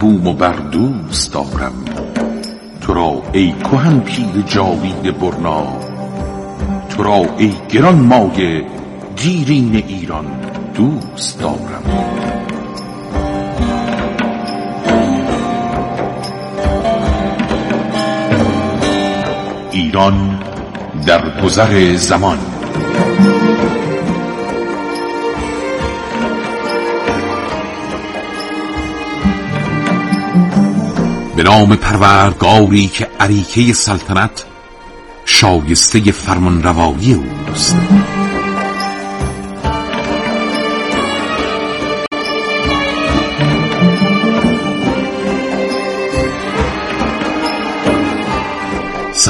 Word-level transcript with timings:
بوم 0.00 0.26
و 0.26 0.32
بر 0.32 0.52
دوست 0.52 1.32
دارم. 1.32 1.72
تو 2.80 2.94
را 2.94 3.22
ای 3.32 3.52
کهن 3.52 4.00
پیر 4.00 4.42
جاوید 4.46 5.18
برنا. 5.18 5.66
تو 6.88 7.02
را 7.02 7.26
ای 7.38 7.52
گران 7.68 7.94
مایه 7.94 8.77
دیرین 9.22 9.76
ایران 9.76 10.26
دوست 10.74 11.40
دارم. 11.40 11.82
ایران 19.72 20.40
در 21.06 21.42
گذر 21.42 21.96
زمان. 21.96 22.38
به 31.36 31.42
نام 31.42 31.76
پروردگاری 31.76 32.86
که 32.86 33.08
عریکه 33.20 33.72
سلطنت 33.72 34.44
شایسته 35.24 36.12
فرمان 36.12 36.62
روایی 36.62 37.14
اوست. 37.14 37.76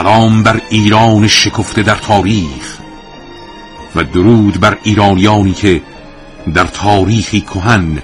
سلام 0.09 0.43
بر 0.43 0.61
ایران 0.71 1.27
شکفته 1.27 1.83
در 1.83 1.95
تاریخ 1.95 2.79
و 3.97 4.05
درود 4.05 4.61
بر 4.61 4.79
ایرانیانی 4.83 5.53
که 5.53 5.83
در 6.55 6.65
تاریخی 6.67 7.41
کهن 7.41 7.99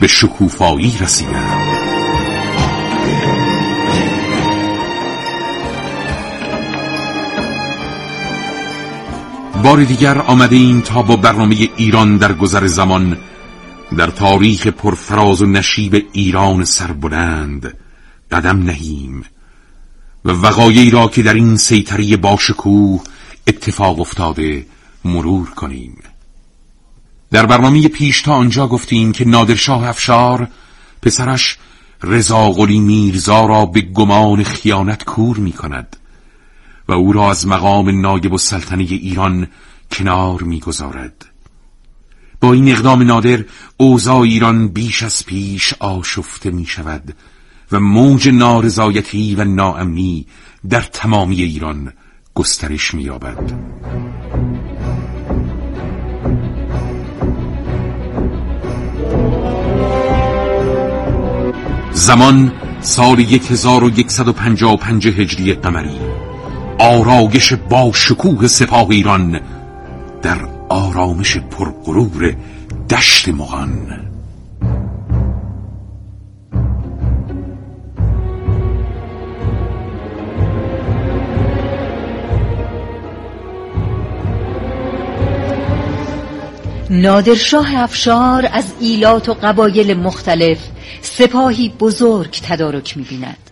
به 0.00 0.06
شکوفایی 0.06 0.98
رسیدند. 1.00 1.78
بار 9.62 9.84
دیگر 9.84 10.18
آمده 10.18 10.56
این 10.56 10.82
تا 10.82 11.02
با 11.02 11.16
برنامه 11.16 11.68
ایران 11.76 12.16
در 12.16 12.32
گذر 12.32 12.66
زمان 12.66 13.16
در 13.96 14.06
تاریخ 14.06 14.66
پرفراز 14.66 15.42
و 15.42 15.46
نشیب 15.46 16.06
ایران 16.12 16.64
سربلند 16.64 17.74
قدم 18.30 18.62
نهیم. 18.62 19.24
و 20.24 20.30
وقایعی 20.30 20.90
را 20.90 21.08
که 21.08 21.22
در 21.22 21.34
این 21.34 21.56
سیطری 21.56 22.16
باشکوه 22.16 23.02
اتفاق 23.46 24.00
افتاده 24.00 24.66
مرور 25.04 25.50
کنیم. 25.50 25.98
در 27.30 27.46
برنامه 27.46 27.88
پیش 27.88 28.22
تا 28.22 28.34
آنجا 28.34 28.66
گفتیم 28.66 29.12
که 29.12 29.24
نادرشاه 29.24 29.88
افشار 29.88 30.48
پسرش 31.02 31.58
رضا 32.02 32.50
قلی 32.50 32.80
میرزا 32.80 33.46
را 33.46 33.66
به 33.66 33.80
گمان 33.80 34.42
خیانت 34.42 35.04
کور 35.04 35.36
می 35.36 35.52
کند 35.52 35.96
و 36.88 36.92
او 36.92 37.12
را 37.12 37.30
از 37.30 37.46
مقام 37.46 38.00
نایب 38.00 38.32
السلطنه 38.32 38.82
ایران 38.82 39.48
کنار 39.90 40.42
می‌گذارد. 40.42 41.26
با 42.40 42.52
این 42.52 42.72
اقدام 42.72 43.02
نادر 43.02 43.44
اوضاع 43.76 44.20
ایران 44.20 44.68
بیش 44.68 45.02
از 45.02 45.26
پیش 45.26 45.74
آشفته 45.78 46.50
می 46.50 46.66
شود 46.66 47.14
و 47.72 47.80
موج 47.80 48.28
نارضایتی 48.28 49.34
و 49.34 49.44
ناامنی 49.44 50.26
در 50.70 50.80
تمامی 50.80 51.42
ایران 51.42 51.92
گسترش 52.34 52.94
می 52.94 53.02
یابد. 53.02 53.52
زمان 61.92 62.52
سال 62.80 63.20
1155 63.20 65.06
هجری 65.06 65.52
قمری 65.52 65.98
آرایش 66.78 67.52
با 67.52 67.90
شکوه 67.94 68.46
سپاه 68.46 68.90
ایران 68.90 69.40
در 70.22 70.38
آرامش 70.68 71.36
پرغرور 71.36 72.36
دشت 72.90 73.28
مغان 73.28 74.07
نادرشاه 86.90 87.74
افشار 87.74 88.48
از 88.52 88.64
ایلات 88.80 89.28
و 89.28 89.34
قبایل 89.34 89.96
مختلف 89.96 90.58
سپاهی 91.02 91.68
بزرگ 91.68 92.30
تدارک 92.30 92.96
می‌بیند. 92.96 93.50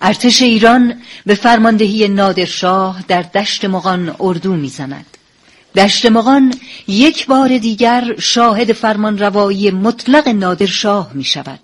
ارتش 0.00 0.42
ایران 0.42 0.94
به 1.26 1.34
فرماندهی 1.34 2.08
نادرشاه 2.08 3.04
در 3.08 3.22
دشت 3.22 3.64
مغان 3.64 4.16
اردو 4.20 4.52
می‌زند. 4.52 5.06
دشت 5.76 6.06
مغان 6.06 6.54
یک 6.88 7.26
بار 7.26 7.58
دیگر 7.58 8.14
شاهد 8.18 8.72
فرمان 8.72 9.18
روایی 9.18 9.70
مطلق 9.70 10.28
نادرشاه 10.28 11.10
می 11.14 11.24
شود 11.24 11.60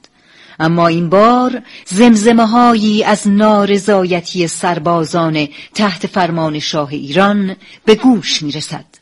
اما 0.60 0.86
این 0.86 1.08
بار 1.08 1.62
زمزمه 1.86 2.46
هایی 2.46 3.04
از 3.04 3.28
نارضایتی 3.28 4.48
سربازان 4.48 5.48
تحت 5.74 6.06
فرمان 6.06 6.58
شاه 6.58 6.88
ایران 6.88 7.56
به 7.84 7.94
گوش 7.94 8.42
می 8.42 8.52
رسد 8.52 8.93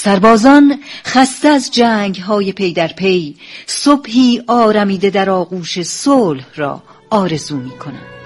سربازان 0.00 0.80
خسته 1.06 1.48
از 1.48 1.70
جنگ 1.70 2.16
های 2.16 2.52
پی 2.52 2.72
در 2.72 2.88
پی 2.88 3.36
صبحی 3.66 4.42
آرمیده 4.46 5.10
در 5.10 5.30
آغوش 5.30 5.82
صلح 5.82 6.44
را 6.56 6.82
آرزو 7.10 7.56
می 7.56 7.78
کنند 7.78 8.18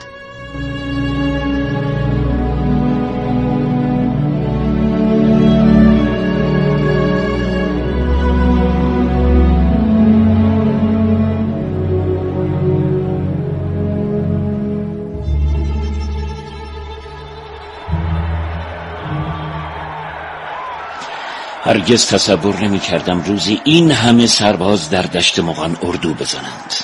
هرگز 21.65 22.07
تصور 22.07 22.57
نمی 22.57 22.79
کردم 22.79 23.23
روزی 23.23 23.61
این 23.65 23.91
همه 23.91 24.27
سرباز 24.27 24.91
در 24.91 25.03
دشت 25.03 25.39
مغان 25.39 25.77
اردو 25.83 26.15
بزنند. 26.15 26.75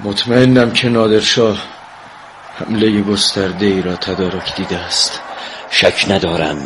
مطمئنم 0.00 0.72
که 0.72 0.88
نادرشاه 0.88 1.58
حمله 2.58 3.00
گسترده 3.00 3.66
ای 3.66 3.82
را 3.82 3.96
تدارک 3.96 4.56
دیده 4.56 4.78
است. 4.78 5.20
شک 5.70 6.06
ندارم. 6.08 6.58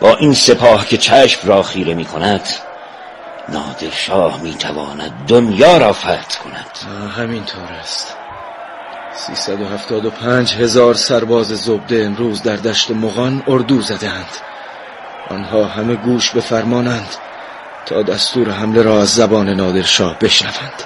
با 0.00 0.16
این 0.16 0.34
سپاه 0.34 0.86
که 0.86 0.96
چشم 0.96 1.48
را 1.48 1.62
خیره 1.62 1.94
می 1.94 2.04
کند 2.04 2.48
نادرشاه 3.48 4.42
می 4.42 4.54
تواند 4.54 5.12
دنیا 5.26 5.78
را 5.78 5.92
فتح 5.92 6.38
کند. 6.44 7.00
همینطور 7.16 7.72
است. 7.80 8.16
سیصد 9.14 9.60
و 9.60 9.68
هفتاد 9.68 10.04
و 10.04 10.10
پنج 10.10 10.54
هزار 10.54 10.94
سرباز 10.94 11.48
زبده 11.48 12.04
امروز 12.04 12.42
در 12.42 12.56
دشت 12.56 12.90
مغان 12.90 13.42
اردو 13.46 13.82
زدند 13.82 14.51
آنها 15.30 15.64
همه 15.64 15.94
گوش 15.94 16.30
به 16.30 16.40
فرمانند 16.40 17.08
تا 17.86 18.02
دستور 18.02 18.50
حمله 18.50 18.82
را 18.82 19.02
از 19.02 19.08
زبان 19.14 19.48
نادرشاه 19.48 20.18
بشنوند. 20.18 20.82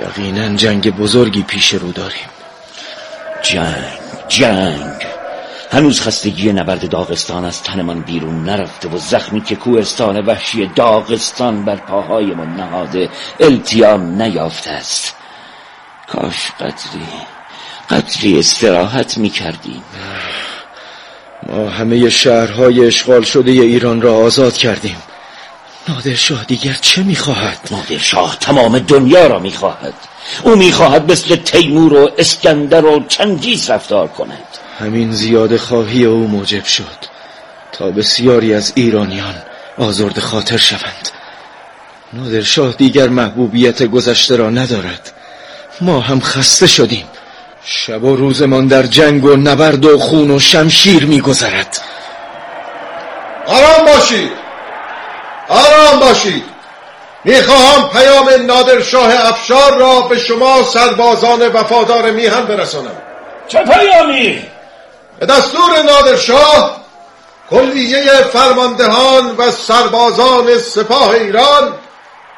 یقینا 0.00 0.56
جنگ 0.56 0.90
بزرگی 0.96 1.42
پیش 1.42 1.74
رو 1.74 1.92
داریم. 1.92 2.28
جنگ 3.42 3.98
جنگ. 4.28 5.06
هنوز 5.72 6.00
خستگی 6.00 6.52
نبرد 6.52 6.88
داغستان 6.90 7.44
از 7.44 7.62
تنمان 7.62 8.00
بیرون 8.00 8.44
نرفته 8.44 8.88
و 8.88 8.98
زخمی 8.98 9.40
که 9.40 9.56
کوهستان 9.56 10.26
وحشی 10.26 10.66
داغستان 10.66 11.64
بر 11.64 11.76
پاهایمان 11.76 12.54
نهاده 12.56 13.10
التیام 13.40 14.22
نیافته 14.22 14.70
است. 14.70 15.14
کاش 16.08 16.50
قدری 16.60 17.06
قدری 17.90 18.38
استراحت 18.38 19.18
می 19.18 19.30
کردیم 19.30 19.82
ما 21.48 21.68
همه 21.70 22.10
شهرهای 22.10 22.86
اشغال 22.86 23.22
شده 23.22 23.50
ایران 23.50 24.02
را 24.02 24.14
آزاد 24.14 24.56
کردیم. 24.56 24.96
نادرشاه 25.88 26.44
دیگر 26.44 26.76
چه 26.80 27.02
می‌خواهد؟ 27.02 27.58
نادرشاه 27.70 28.36
تمام 28.40 28.78
دنیا 28.78 29.26
را 29.26 29.38
می‌خواهد. 29.38 29.94
او 30.42 30.56
می‌خواهد 30.56 31.12
مثل 31.12 31.36
تیمور 31.36 31.92
و 31.92 32.10
اسکندر 32.18 32.84
و 32.84 33.04
چنگیز 33.08 33.70
رفتار 33.70 34.08
کند. 34.08 34.58
همین 34.78 35.12
زیاد 35.12 35.56
خواهی 35.56 36.04
او 36.04 36.26
موجب 36.26 36.64
شد. 36.64 37.16
تا 37.72 37.90
بسیاری 37.90 38.54
از 38.54 38.72
ایرانیان 38.74 39.34
آزرد 39.78 40.18
خاطر 40.18 40.56
شوند. 40.56 41.08
نادرشاه 42.12 42.72
دیگر 42.72 43.08
محبوبیت 43.08 43.82
گذشته 43.82 44.36
را 44.36 44.50
ندارد. 44.50 45.12
ما 45.80 46.00
هم 46.00 46.20
خسته 46.20 46.66
شدیم. 46.66 47.04
شب 47.68 48.04
و 48.04 48.16
روزمان 48.16 48.66
در 48.66 48.82
جنگ 48.82 49.24
و 49.24 49.36
نبرد 49.36 49.84
و 49.84 49.98
خون 49.98 50.30
و 50.30 50.38
شمشیر 50.38 51.06
میگذرد. 51.06 51.80
آرام 53.46 53.86
باشید. 53.86 54.30
آرام 55.48 56.00
باشید. 56.00 56.44
می‌خواهم 57.24 57.88
پیام 57.88 58.28
نادرشاه 58.46 59.28
افشار 59.28 59.78
را 59.78 60.00
به 60.00 60.18
شما 60.18 60.62
سربازان 60.62 61.48
وفادار 61.48 62.10
میهن 62.10 62.46
برسانم. 62.46 62.96
چه 63.48 63.58
پیامی؟ 63.58 64.42
به 65.20 65.26
دستور 65.26 65.82
نادرشاه 65.82 66.76
کلیه 67.50 68.22
فرماندهان 68.32 69.36
و 69.38 69.50
سربازان 69.50 70.58
سپاه 70.58 71.10
ایران 71.10 71.72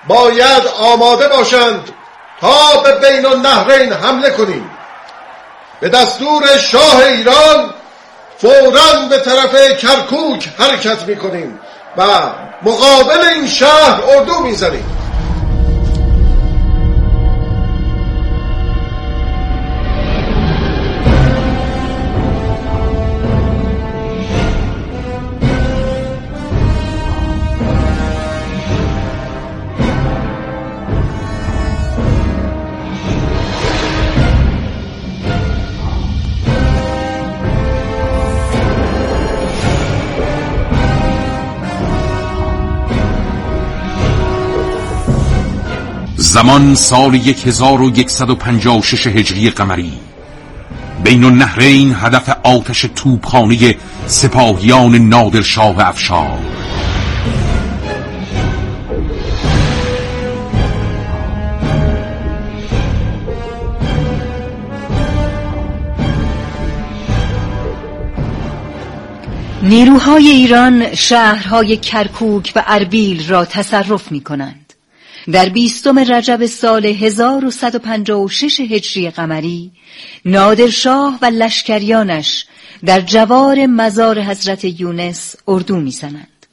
باید 0.08 0.62
آماده 0.80 1.28
باشند 1.28 1.88
تا 2.40 2.80
به 2.84 2.92
بین 2.92 3.26
النهرین 3.26 3.92
حمله 3.92 4.30
کنیم. 4.30 4.70
به 5.80 5.88
دستور 5.88 6.58
شاه 6.58 6.96
ایران 6.96 7.74
فورا 8.38 9.08
به 9.10 9.18
طرف 9.18 9.78
کرکوک 9.80 10.48
حرکت 10.58 11.02
می‌کنیم 11.02 11.60
و 11.96 12.02
مقابل 12.62 13.20
این 13.34 13.46
شهر 13.46 14.02
اردو 14.08 14.40
می‌زنیم. 14.40 14.97
زمان 46.42 46.74
سال 46.74 47.14
یک 47.14 47.46
هزار 47.46 47.82
و 47.82 47.98
یکصد 47.98 48.30
و 48.30 48.34
پنجاه 48.34 48.82
شش 48.82 49.06
هجری 49.06 49.50
قمری 49.50 49.92
بین 51.04 51.24
النهرین 51.24 51.96
هدف 52.00 52.36
آتش 52.42 52.86
توپخانه 52.96 53.76
سپاهیان 54.06 54.94
نادرشاه 54.94 55.88
افشار 55.88 56.38
نیروهای 69.62 70.28
ایران 70.28 70.94
شهرهای 70.94 71.76
کرکوک 71.76 72.52
و 72.56 72.62
اربیل 72.66 73.28
را 73.28 73.44
تصرف 73.44 74.12
می 74.12 74.20
کنند. 74.20 74.67
در 75.32 75.48
بیستم 75.48 75.98
رجب 75.98 76.46
سال 76.46 76.86
1156 76.86 78.60
هجری 78.60 79.10
قمری 79.10 79.70
نادرشاه 80.24 81.18
و 81.22 81.26
لشکریانش 81.26 82.46
در 82.84 83.00
جوار 83.00 83.66
مزار 83.66 84.20
حضرت 84.20 84.64
یونس 84.64 85.34
اردو 85.48 85.76
می‌زنند 85.76 86.46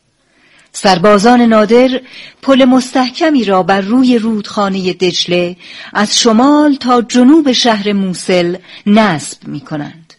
سربازان 0.72 1.42
نادر 1.42 2.02
پل 2.42 2.66
مستحکمی 2.66 3.44
را 3.44 3.64
بر 3.64 3.82
روی 3.82 4.18
رودخانه 4.18 4.94
دجله 4.94 5.56
از 5.94 6.20
شمال 6.20 6.76
تا 6.76 7.02
جنوب 7.02 7.52
شهر 7.52 7.94
موسل 7.94 8.58
نصب 8.86 9.48
می 9.48 9.60
کنند. 9.60 10.14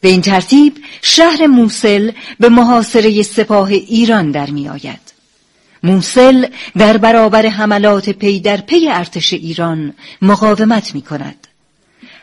به 0.00 0.08
این 0.08 0.20
ترتیب 0.20 0.78
شهر 1.02 1.46
موسل 1.46 2.10
به 2.40 2.48
محاصره 2.48 3.22
سپاه 3.22 3.68
ایران 3.68 4.30
در 4.30 4.50
می 4.50 4.68
آید. 4.68 5.15
موسل 5.86 6.46
در 6.76 6.96
برابر 6.96 7.46
حملات 7.46 8.10
پی 8.10 8.40
در 8.40 8.56
پی 8.56 8.88
ارتش 8.88 9.32
ایران 9.32 9.92
مقاومت 10.22 10.94
می 10.94 11.02
کند. 11.02 11.46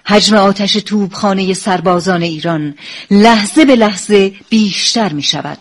حجم 0.05 0.35
آتش 0.35 0.73
توبخانه 0.73 1.53
سربازان 1.53 2.21
ایران 2.21 2.75
لحظه 3.11 3.65
به 3.65 3.75
لحظه 3.75 4.33
بیشتر 4.49 5.13
می 5.13 5.23
شود. 5.23 5.57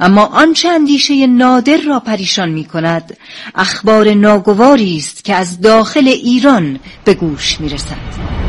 اما 0.00 0.24
آنچه 0.24 0.68
اندیشه 0.68 1.26
نادر 1.26 1.76
را 1.76 2.00
پریشان 2.00 2.48
می 2.48 2.64
کند 2.64 3.16
اخبار 3.54 4.14
ناگواری 4.14 4.96
است 4.96 5.24
که 5.24 5.34
از 5.34 5.60
داخل 5.60 6.08
ایران 6.08 6.80
به 7.04 7.14
گوش 7.14 7.60
می 7.60 7.68
رسد. 7.68 8.41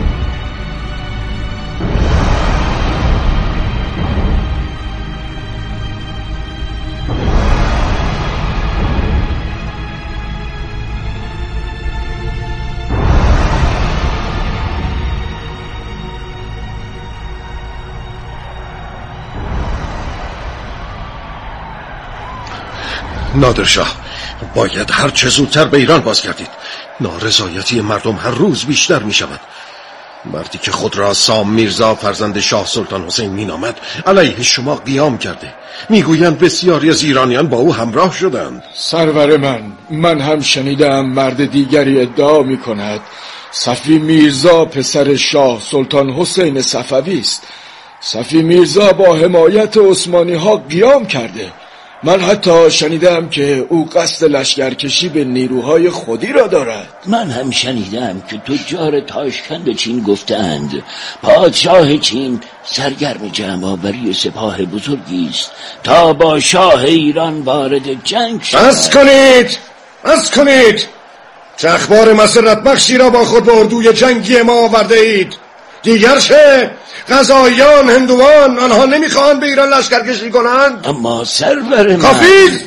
نادرشاه 23.36 23.96
باید 24.56 24.92
هر 24.92 25.10
چه 25.10 25.30
زودتر 25.30 25.66
به 25.66 25.78
ایران 25.78 26.02
بازگردید. 26.02 26.50
نارضایتی 27.00 27.82
مردم 27.82 28.16
هر 28.16 28.32
روز 28.32 28.66
بیشتر 28.66 29.00
می 29.00 29.14
شود 29.14 29.40
مردی 30.26 30.58
که 30.58 30.72
خود 30.72 30.98
را 30.98 31.14
سام 31.14 31.50
میرزا 31.50 31.96
فرزند 31.96 32.40
شاه 32.40 32.68
سلطان 32.68 33.06
حسین 33.06 33.32
مینامد 33.32 33.80
علیه 34.06 34.44
شما 34.44 34.76
قیام 34.76 35.18
کرده. 35.18 35.54
می‌گویند 35.90 36.40
بسیاری 36.40 36.90
از 36.90 37.04
ایرانیان 37.04 37.48
با 37.48 37.58
او 37.58 37.74
همراه 37.74 38.14
شدند. 38.18 38.64
سرور 38.76 39.38
من 39.38 39.62
من 39.90 40.22
هم 40.22 40.42
شنیدم 40.42 41.06
مرد 41.06 41.52
دیگری 41.52 42.02
ادعا 42.02 42.42
می 42.42 42.58
کند 42.58 43.00
صفی 43.52 44.00
میرزا 44.00 44.66
پسر 44.66 45.16
شاه 45.16 45.62
سلطان 45.62 46.10
حسین 46.10 46.62
صفوی 46.62 47.20
است. 47.20 47.44
صفی 48.00 48.42
میرزا 48.42 48.94
با 48.94 49.16
حمایت 49.16 49.78
عثمانی 49.78 50.34
ها 50.34 50.58
قیام 50.58 51.06
کرده. 51.06 51.52
من 52.06 52.22
حتی 52.22 52.72
شنیدم 52.72 53.30
که 53.30 53.66
او 53.70 53.86
قصد 53.86 54.26
لشکرکشی 54.26 55.10
به 55.10 55.24
نیروهای 55.24 55.90
خودی 55.90 56.28
را 56.28 56.48
دارد. 56.48 56.88
من 57.06 57.30
هم 57.32 57.52
شنیدم 57.52 58.22
که 58.30 58.38
تجار 58.38 59.00
تاشکند 59.00 59.76
چین 59.76 60.04
گفتند 60.04 60.84
پادشاه 61.22 61.98
چین 61.98 62.42
سرگرم 62.64 63.28
جمعآوری 63.28 64.14
سپاه 64.14 64.62
بزرگی 64.62 65.28
است. 65.30 65.52
تا 65.84 66.14
با 66.14 66.40
شاه 66.40 66.84
ایران 66.84 67.42
وارد 67.42 68.04
جنگ 68.04 68.44
شود 68.44 68.62
بس 68.62 68.90
کنید! 68.90 69.58
بس 70.06 70.32
کنید! 70.32 70.88
چه 71.58 71.70
اخبار 71.70 72.14
مسرت 72.14 72.64
بخشی 72.64 72.98
را 72.98 73.10
با 73.10 73.26
خود 73.26 73.44
به 73.44 73.58
اردوی 73.58 73.94
جنگی 73.94 74.42
ما 74.42 74.54
آورده 74.54 74.96
اید. 74.96 75.43
دیگر 75.84 76.20
چه؟ 76.20 76.72
غذایان 77.10 77.90
هندوان 77.90 78.60
آنها 78.60 78.86
نمی‌خواهند 78.86 79.40
به 79.40 79.46
ایران 79.46 79.70
لشکرکشی 79.70 80.30
کنند. 80.30 80.88
اما 80.88 81.26
سرور 81.26 81.88
من. 81.88 81.98
کافی 81.98 82.60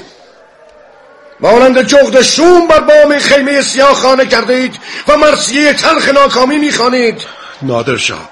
مانند 1.40 1.82
جغد 1.82 2.23
شوم 2.23 2.66
بر 2.66 2.80
بام 2.80 3.18
خیمه 3.18 3.61
سیاه 3.61 3.94
خانه 3.94 4.26
کردید 4.26 4.78
و 5.08 5.16
مرسیه 5.16 5.73
تلخ 5.73 6.08
ناکامی 6.08 6.58
می‌خوانید. 6.58 7.23
نادرشاه 7.62 8.28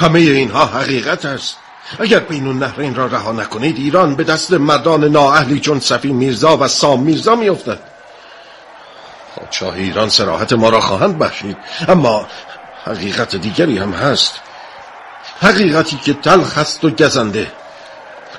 همه 0.00 0.18
اینها 0.18 0.66
حقیقت 0.66 1.24
است. 1.24 1.56
اگر 2.00 2.18
بین 2.18 2.46
النهرین 2.46 2.94
را 2.94 3.06
رها 3.06 3.32
نکنید 3.32 3.76
ایران 3.76 4.14
به 4.14 4.24
دست 4.24 4.52
مردان 4.52 5.04
نااهلی 5.04 5.60
چون 5.60 5.80
صفی 5.80 6.12
میرزا 6.12 6.56
و 6.56 6.68
سام 6.68 7.02
میرزا 7.02 7.34
میافتد. 7.34 7.78
پادشاه 9.36 9.74
ایران 9.74 10.08
سراحت 10.08 10.52
ما 10.52 10.68
را 10.68 10.80
خواهند 10.80 11.18
بخشید. 11.18 11.56
اما 11.88 12.26
حقیقت 12.86 13.36
دیگری 13.36 13.78
هم 13.78 13.92
هست. 13.92 14.32
حقیقتی 15.40 16.00
که 16.04 16.14
تلخ 16.14 16.58
است 16.58 16.84
و 16.84 16.90
گزنده. 16.90 17.52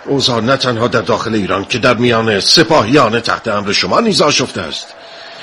اوضاع 0.06 0.42
نه 0.42 0.58
تنها 0.58 0.88
در 0.88 1.01
داخل 1.01 1.36
ایران 1.36 1.66
که 1.66 1.77
در 1.77 1.94
میان 1.94 2.39
سپاهیان 2.39 3.20
تحت 3.20 3.48
امر 3.48 3.72
شما 3.72 4.00
نیز 4.00 4.22
آشفته 4.22 4.62
است. 4.62 4.88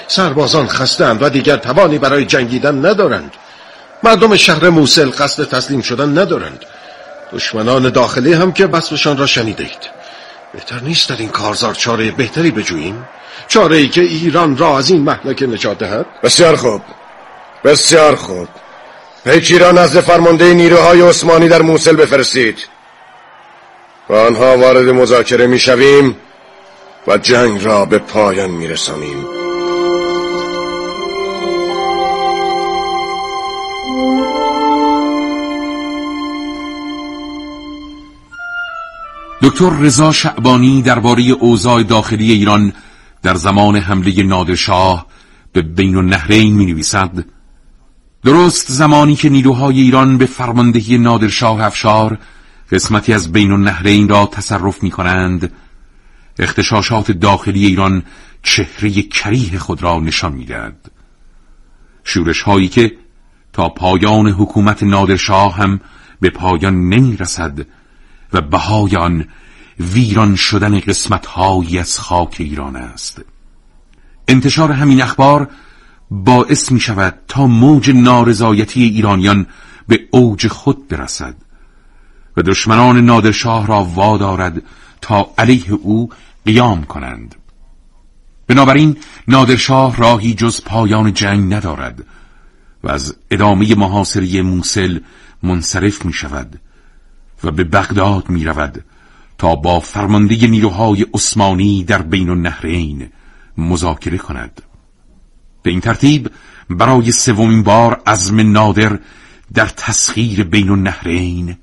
سربازان 0.06 0.66
خستند 0.66 1.22
و 1.22 1.28
دیگر 1.28 1.56
توانی 1.56 1.98
برای 1.98 2.24
جنگیدن 2.24 2.86
ندارند. 2.86 3.32
مردم 4.02 4.36
شهر 4.36 4.68
موسل 4.68 5.10
قصد 5.10 5.44
تسلیم 5.44 5.80
شدن 5.80 6.18
ندارند. 6.18 6.64
دشمنان 7.32 7.88
داخلی 7.90 8.32
هم 8.32 8.52
که 8.52 8.66
بسوشان 8.66 9.16
را 9.16 9.26
شنیدید 9.26 9.90
بهتر 10.52 10.80
نیست 10.80 11.08
در 11.08 11.16
این 11.18 11.28
کارزار 11.28 11.74
چاره 11.74 12.10
بهتری 12.10 12.50
بجوییم؟ 12.50 13.08
چاره 13.48 13.76
ای 13.76 13.88
که 13.88 14.00
ایران 14.00 14.56
را 14.56 14.78
از 14.78 14.90
این 14.90 15.02
محلکه 15.02 15.46
نجات 15.46 15.78
دهد؟ 15.78 16.06
بسیار 16.22 16.56
خوب. 16.56 16.82
بسیار 17.64 18.16
خوب. 18.16 18.48
پیکی 19.24 19.58
را 19.58 19.72
نزد 19.72 20.00
فرمانده 20.00 20.54
نیروهای 20.54 21.00
عثمانی 21.00 21.48
در 21.48 21.62
موسل 21.62 21.96
بفرستید 21.96 22.58
و 24.08 24.12
آنها 24.12 24.58
وارد 24.58 24.88
مذاکره 24.88 25.46
می‌شویم 25.46 26.16
و 27.06 27.18
جنگ 27.18 27.64
را 27.64 27.84
به 27.84 27.98
پایان 27.98 28.50
میرسانیم 28.50 29.26
دکتر 39.42 39.70
رضا 39.80 40.12
شعبانی 40.12 40.82
درباره 40.82 41.22
اوضاع 41.22 41.82
داخلی 41.82 42.32
ایران 42.32 42.72
در 43.22 43.34
زمان 43.34 43.76
حمله 43.76 44.22
نادرشاه 44.22 45.06
به 45.52 45.62
بین 45.62 45.96
النهرین 45.96 46.52
می‌نویسد. 46.52 47.33
درست 48.24 48.72
زمانی 48.72 49.16
که 49.16 49.28
نیروهای 49.28 49.80
ایران 49.80 50.18
به 50.18 50.26
فرماندهی 50.26 50.98
نادرشاه 50.98 51.60
افشار 51.60 52.18
قسمتی 52.72 53.12
از 53.12 53.32
بین 53.32 53.52
النهرین 53.52 54.08
را 54.08 54.26
تصرف 54.26 54.82
می 54.82 54.90
کنند 54.90 55.52
اختشاشات 56.38 57.12
داخلی 57.12 57.66
ایران 57.66 58.02
چهره 58.42 59.02
کریه 59.02 59.58
خود 59.58 59.82
را 59.82 60.00
نشان 60.00 60.32
می‌دهد. 60.32 60.90
شورش 62.04 62.42
هایی 62.42 62.68
که 62.68 62.92
تا 63.52 63.68
پایان 63.68 64.28
حکومت 64.28 64.82
نادرشاه 64.82 65.56
هم 65.56 65.80
به 66.20 66.30
پایان 66.30 66.88
نمی 66.88 67.16
رسد 67.16 67.66
و 68.32 68.40
بهای 68.40 68.96
آن 68.96 69.28
ویران 69.80 70.36
شدن 70.36 70.80
قسمت 70.80 71.26
هایی 71.26 71.78
از 71.78 71.98
خاک 71.98 72.36
ایران 72.38 72.76
است. 72.76 73.22
انتشار 74.28 74.72
همین 74.72 75.02
اخبار 75.02 75.50
باعث 76.10 76.72
می 76.72 76.80
شود 76.80 77.18
تا 77.28 77.46
موج 77.46 77.90
نارضایتی 77.90 78.82
ایرانیان 78.82 79.46
به 79.88 80.00
اوج 80.10 80.48
خود 80.48 80.88
برسد 80.88 81.34
و 82.36 82.42
دشمنان 82.42 83.04
نادرشاه 83.04 83.66
را 83.66 83.84
وادارد 83.84 84.62
تا 85.00 85.30
علیه 85.38 85.72
او 85.72 86.08
قیام 86.44 86.84
کنند. 86.84 87.34
بنابراین 88.46 88.96
نادرشاه 89.28 89.96
راهی 89.96 90.34
جز 90.34 90.60
پایان 90.64 91.12
جنگ 91.12 91.54
ندارد 91.54 92.04
و 92.84 92.90
از 92.90 93.16
ادامه 93.30 93.74
محاصره 93.74 94.42
موسل 94.42 94.98
منصرف 95.42 96.04
می 96.04 96.12
شود 96.12 96.60
و 97.44 97.50
به 97.50 97.64
بغداد 97.64 98.28
می 98.28 98.44
رود 98.44 98.84
تا 99.38 99.56
با 99.56 99.80
فرمانده 99.80 100.46
نیروهای 100.46 101.06
عثمانی 101.14 101.84
در 101.84 102.02
بین 102.02 102.30
النهرین 102.30 103.08
مذاکره 103.58 104.18
کند. 104.18 104.62
به 105.64 105.70
این 105.70 105.80
ترتیب 105.80 106.30
برای 106.70 107.12
سومین 107.12 107.62
بار 107.62 108.02
عزم 108.06 108.52
نادر 108.52 108.98
در 109.54 109.66
تسخیر 109.66 110.44
بین 110.44 110.70
النهرین 110.70 111.56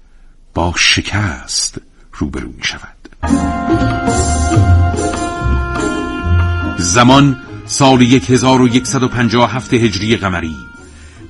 با 0.54 0.74
شکست 0.78 1.78
روبرو 2.14 2.48
می 2.48 2.64
شود. 2.64 2.98
زمان 6.78 7.38
سال 7.66 8.02
1157 8.02 9.74
هجری 9.74 10.16
قمری. 10.16 10.56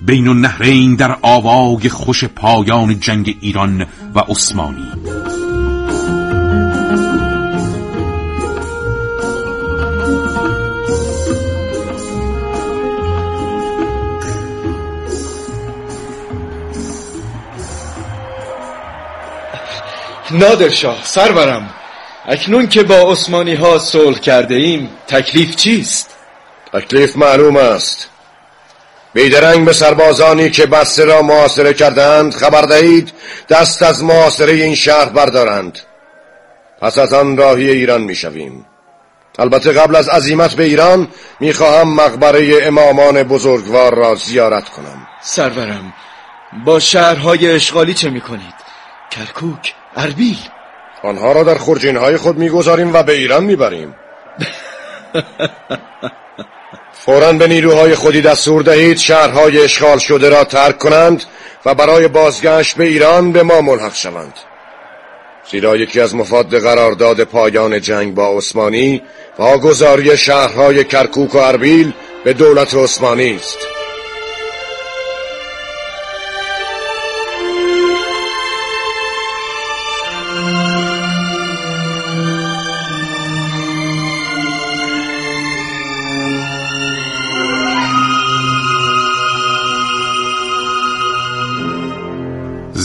بین 0.06 0.28
النهرین 0.28 0.96
در 0.96 1.18
آواگ 1.22 1.88
خوش 1.88 2.24
پایان 2.24 3.00
جنگ 3.00 3.38
ایران 3.42 3.86
و 4.16 4.20
عثمانی. 4.20 4.92
نادرشاه 20.34 21.00
سرورم. 21.04 21.70
اکنون 22.26 22.68
که 22.68 22.84
با 22.84 23.12
عثمانی 23.12 23.56
ها 23.56 23.80
صلح 23.80 24.20
کرده 24.20 24.56
ایم 24.56 24.90
تکلیف 25.08 25.56
چیست؟ 25.56 26.16
تکلیف 26.74 27.18
معلوم 27.18 27.58
است. 27.58 28.10
بیدرنگ 29.14 29.66
به 29.66 29.74
سربازانی 29.74 30.50
که 30.50 30.66
بسته 30.66 31.06
را 31.06 31.22
محاصره 31.22 31.74
کردند 31.74 32.34
خبر 32.34 32.62
دهید 32.62 33.14
دست 33.50 33.84
از 33.84 34.04
محاصره 34.04 34.52
این 34.52 34.76
شهر 34.76 35.06
بردارند. 35.06 35.80
پس 36.82 36.98
از 36.98 37.14
آن 37.14 37.38
راهی 37.38 37.70
ایران 37.70 38.02
می‌شویم. 38.02 38.66
البته 39.40 39.72
قبل 39.72 39.96
از 39.96 40.10
عزیمت 40.10 40.54
به 40.54 40.64
ایران 40.64 41.08
می‌خواهم 41.40 41.94
مقبره 41.94 42.60
امامان 42.64 43.24
بزرگوار 43.24 43.96
را 43.96 44.16
زیارت 44.16 44.70
کنم. 44.70 45.08
سرورم 45.22 45.94
با 46.66 46.80
شهرهای 46.80 47.52
اشغالی 47.52 47.94
چه 47.94 48.10
می‌کنید؟ 48.10 48.54
کرکوک، 49.12 49.74
اربیل. 49.96 50.38
آنها 51.04 51.32
را 51.32 51.44
در 51.44 51.58
خرجین 51.58 51.98
های 51.98 52.18
خود 52.18 52.38
می‌گذاریم 52.38 52.94
و 52.94 53.04
به 53.04 53.14
ایران 53.14 53.44
می‌بریم. 53.44 53.96
فورا 57.06 57.34
به 57.34 57.48
نیروهای 57.48 57.96
خودی 57.96 58.22
دستور 58.22 58.64
دهید 58.64 58.98
شهرهای 58.98 59.62
اشغال 59.62 59.98
شده 59.98 60.30
را 60.30 60.44
ترک 60.44 60.78
کنند 60.78 61.24
و 61.66 61.76
برای 61.76 62.08
بازگشت 62.08 62.78
به 62.78 62.84
ایران 62.84 63.32
به 63.32 63.44
ما 63.44 63.62
ملحق 63.62 63.94
شوند. 63.94 64.34
زیرا 65.52 65.76
یکی 65.76 66.00
از 66.00 66.16
مفاد 66.16 66.60
قرارداد 66.60 67.24
پایان 67.24 67.82
جنگ 67.82 68.16
با 68.16 68.38
عثمانی 68.38 69.02
واگذاری 69.40 70.18
شهرهای 70.18 70.84
کرکوک 70.84 71.36
و 71.36 71.38
اربیل 71.38 71.94
به 72.24 72.34
دولت 72.34 72.76
عثمانی 72.76 73.36
است. 73.36 73.58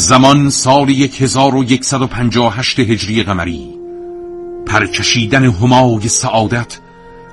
زمان 0.09 0.51
سال 0.51 0.91
1158 0.91 2.79
هجری 2.79 3.23
قمری 3.23 3.75
پرکشیدن 4.67 5.45
همای 5.45 6.09
سعادت 6.09 6.79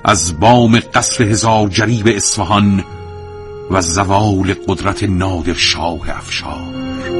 از 0.04 0.40
بام 0.40 0.80
قصر 0.94 1.24
هزار 1.24 1.68
جریب 1.68 2.06
اصفهان 2.06 2.84
و 3.70 3.80
زوال 3.80 4.54
قدرت 4.68 5.02
نادر 5.04 5.52
شاه 5.52 6.10
افشار. 6.16 7.13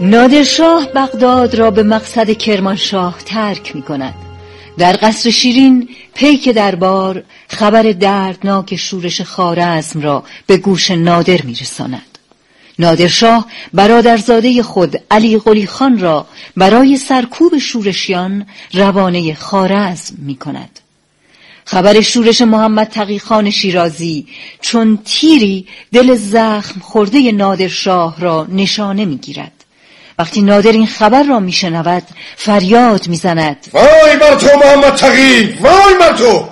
نادرشاه 0.00 0.86
بغداد 0.94 1.54
را 1.54 1.70
به 1.70 1.82
مقصد 1.82 2.30
کرمانشاه 2.30 3.18
ترک 3.24 3.76
می 3.76 3.82
کند 3.82 4.14
در 4.78 4.98
قصر 5.02 5.30
شیرین 5.30 5.88
پیک 6.14 6.48
دربار 6.48 7.22
خبر 7.48 7.82
دردناک 7.82 8.76
شورش 8.76 9.20
خارزم 9.20 10.00
را 10.00 10.24
به 10.46 10.56
گوش 10.56 10.90
نادر 10.90 11.42
می 11.42 11.54
رساند. 11.54 12.18
نادرشاه 12.78 13.46
برادرزاده 13.74 14.62
خود 14.62 14.96
علی 15.10 15.38
قلی 15.38 15.66
خان 15.66 15.98
را 15.98 16.26
برای 16.56 16.96
سرکوب 16.96 17.58
شورشیان 17.58 18.46
روانه 18.72 19.34
خارزم 19.34 20.14
می 20.18 20.36
کند. 20.36 20.80
خبر 21.64 22.00
شورش 22.00 22.42
محمد 22.42 22.88
تقی 22.88 23.18
خان 23.18 23.50
شیرازی 23.50 24.26
چون 24.60 24.98
تیری 25.04 25.66
دل 25.92 26.14
زخم 26.14 26.80
خورده 26.80 27.32
نادرشاه 27.32 28.20
را 28.20 28.46
نشانه 28.50 29.04
می 29.04 29.16
گیرد. 29.16 29.57
وقتی 30.18 30.42
نادر 30.42 30.72
این 30.72 30.86
خبر 30.86 31.22
را 31.22 31.40
میشنود 31.40 32.02
فریاد 32.36 33.08
می‌زند. 33.08 33.56
وای 33.72 34.16
بر 34.20 34.34
تو 34.34 34.58
محمد 34.58 34.94
تقی! 34.94 35.58
وای 35.60 35.94
بر 36.00 36.12
تو! 36.12 36.48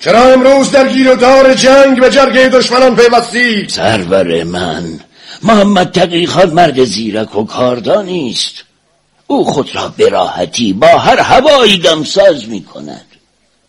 چرا 0.00 0.24
امروز 0.24 0.70
در 0.70 0.88
گیر 0.88 1.10
و 1.10 1.16
دار 1.16 1.54
جنگ 1.54 2.00
به 2.00 2.10
جرگه 2.10 2.48
دشمنان 2.48 2.96
پیوستی؟ 2.96 3.68
سرور 3.68 4.44
من 4.44 5.00
محمد 5.42 5.92
تقی 5.92 6.26
خان 6.26 6.50
مرد 6.50 6.84
زیرک 6.84 7.36
و 7.36 7.44
کاردانی 7.44 8.30
است 8.30 8.64
او 9.26 9.44
خود 9.44 9.76
را 9.76 9.88
براحتی 9.98 10.72
با 10.72 10.86
هر 10.86 11.20
هوایی 11.20 11.78
دمساز 11.78 12.48
می 12.48 12.64
کند 12.64 13.06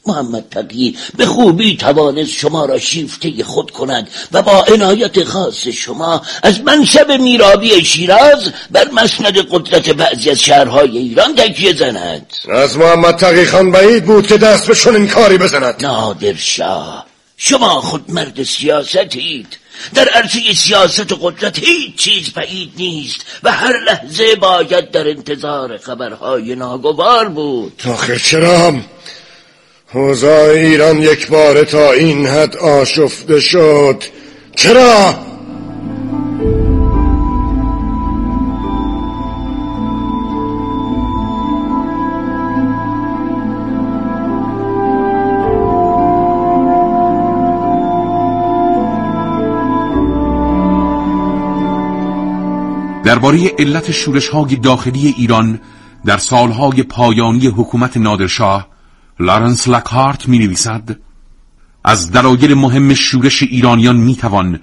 محمد 0.05 0.50
تقی 0.51 0.98
به 1.17 1.25
خوبی 1.25 1.77
توانست 1.77 2.31
شما 2.31 2.65
را 2.65 2.79
شیفته 2.79 3.43
خود 3.43 3.72
کند 3.72 4.10
و 4.31 4.41
با 4.41 4.63
عنایت 4.63 5.24
خاص 5.24 5.67
شما 5.67 6.22
از 6.43 6.62
منصب 6.62 7.12
میرابی 7.12 7.86
شیراز 7.86 8.51
بر 8.72 8.89
مسند 8.91 9.38
قدرت 9.38 9.89
بعضی 9.89 10.29
از 10.29 10.39
شهرهای 10.39 10.98
ایران 10.98 11.36
تکیه 11.36 11.74
زند. 11.74 12.34
از 12.50 12.77
محمد 12.77 13.15
تقی 13.15 13.46
خان 13.46 13.72
بعید 13.72 14.05
بود 14.05 14.27
که 14.27 14.38
دست 14.38 14.67
به 14.67 14.75
چنین 14.75 15.08
کاری 15.08 15.38
بزند. 15.38 15.86
نادر 15.86 16.36
شاه 16.36 17.05
شما 17.38 17.81
خود 17.81 18.12
مرد 18.12 18.43
سیاستید. 18.43 19.58
در 19.93 20.08
عرصه 20.08 20.53
سیاست 20.53 21.12
و 21.12 21.15
قدرت 21.15 21.60
هیچ 21.60 21.96
چیز 21.96 22.34
بعید 22.34 22.72
نیست 22.77 23.25
و 23.43 23.51
هر 23.51 23.74
لحظه 23.79 24.36
باید 24.36 24.91
در 24.91 25.08
انتظار 25.08 25.77
خبرهای 25.77 26.55
ناگوار 26.55 27.29
بود. 27.29 27.81
آخه 27.89 28.20
چرا 28.20 28.74
حوزا 29.93 30.50
ایران 30.50 30.98
یک 30.98 31.27
بار 31.27 31.63
تا 31.63 31.91
این 31.91 32.25
حد 32.27 32.55
آشفته 32.57 33.39
شد 33.39 34.03
چرا؟ 34.55 35.13
درباره 53.03 53.51
علت 53.60 53.91
شورش 53.91 54.27
های 54.27 54.55
داخلی 54.55 55.13
ایران 55.17 55.60
در 56.05 56.17
سالهای 56.17 56.83
پایانی 56.83 57.48
حکومت 57.48 57.98
نادرشاه 57.98 58.67
لارنس 59.19 59.67
لکارت 59.67 60.27
می 60.27 60.39
نویسد 60.39 60.99
از 61.83 62.11
دلایل 62.11 62.53
مهم 62.53 62.93
شورش 62.93 63.43
ایرانیان 63.43 63.97
می 63.97 64.15
توان 64.15 64.59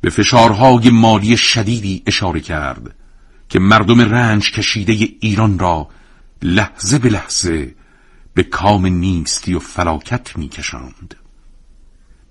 به 0.00 0.10
فشارهای 0.10 0.90
مالی 0.90 1.36
شدیدی 1.36 2.02
اشاره 2.06 2.40
کرد 2.40 2.94
که 3.48 3.58
مردم 3.58 4.00
رنج 4.00 4.52
کشیده 4.52 5.08
ایران 5.20 5.58
را 5.58 5.88
لحظه 6.42 6.98
به 6.98 7.08
لحظه 7.08 7.74
به 8.34 8.42
کام 8.42 8.86
نیستی 8.86 9.54
و 9.54 9.58
فلاکت 9.58 10.36
می 10.36 10.48
کشند. 10.48 11.14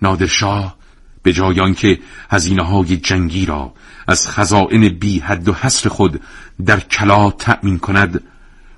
نادرشاه 0.02 0.78
به 1.24 1.34
جای 1.34 1.60
آنکه 1.60 2.00
هزینه 2.30 2.64
های 2.64 2.98
جنگی 2.98 3.46
را 3.46 3.74
از 4.08 4.28
خزائن 4.28 4.90
بی 4.90 5.20
حد 5.20 5.50
و 5.50 5.54
حصر 5.54 5.90
خود 5.90 6.22
در 6.66 6.80
کلا 6.80 7.32
تأمین 7.32 7.80
کند 7.80 8.24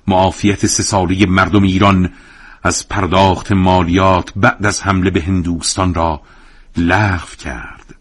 معافیت 0.06 0.66
سه 0.66 0.82
ساله 0.82 1.26
مردم 1.26 1.62
ایران 1.62 2.12
از 2.62 2.88
پرداخت 2.88 3.52
مالیات 3.52 4.32
بعد 4.36 4.66
از 4.66 4.82
حمله 4.82 5.10
به 5.10 5.22
هندوستان 5.22 5.94
را 5.94 6.22
لغو 6.76 7.36
کرد. 7.38 7.94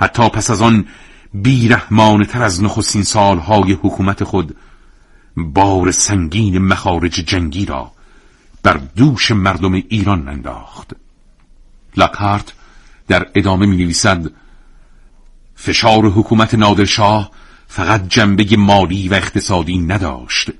حتی 0.00 0.28
پس 0.28 0.50
از 0.50 0.62
آن 0.62 0.86
بیرحمانه 1.34 2.24
تر 2.24 2.42
از 2.42 2.62
نخستین 2.62 3.02
سالهای 3.02 3.72
حکومت 3.72 4.24
خود 4.24 4.56
بار 5.36 5.90
سنگین 5.90 6.58
مخارج 6.58 7.12
جنگی 7.12 7.66
را 7.66 7.92
بر 8.62 8.80
دوش 8.96 9.30
مردم 9.30 9.72
ایران 9.72 10.28
انداخت. 10.28 10.90
لاکارت 11.96 12.52
در 13.08 13.26
ادامه 13.34 13.66
می 13.66 13.76
نویسد 13.76 14.30
فشار 15.54 16.06
حکومت 16.06 16.54
نادرشاه 16.54 17.30
فقط 17.68 18.08
جنبه 18.08 18.56
مالی 18.56 19.08
و 19.08 19.14
اقتصادی 19.14 19.78
نداشت. 19.78 20.50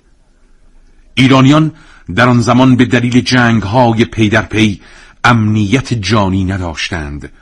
ایرانیان 1.15 1.73
در 2.15 2.29
آن 2.29 2.41
زمان 2.41 2.77
به 2.77 2.85
دلیل 2.85 3.21
جنگ 3.21 3.63
های 3.63 4.05
پی 4.05 4.29
در 4.29 4.43
پی 4.43 4.81
امنیت 5.25 5.95
جانی 5.95 6.45
نداشتند 6.45 7.33